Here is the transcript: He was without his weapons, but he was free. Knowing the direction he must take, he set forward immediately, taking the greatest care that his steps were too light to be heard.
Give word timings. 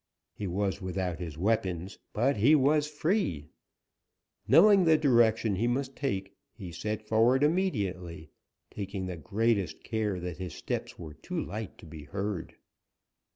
He 0.33 0.47
was 0.47 0.81
without 0.81 1.19
his 1.19 1.37
weapons, 1.37 1.99
but 2.11 2.37
he 2.37 2.55
was 2.55 2.87
free. 2.87 3.45
Knowing 4.47 4.83
the 4.83 4.97
direction 4.97 5.55
he 5.57 5.67
must 5.67 5.95
take, 5.95 6.35
he 6.55 6.71
set 6.71 7.03
forward 7.07 7.43
immediately, 7.43 8.31
taking 8.71 9.05
the 9.05 9.15
greatest 9.15 9.83
care 9.83 10.19
that 10.19 10.37
his 10.37 10.55
steps 10.55 10.97
were 10.97 11.13
too 11.13 11.39
light 11.39 11.77
to 11.77 11.85
be 11.85 12.05
heard. 12.05 12.55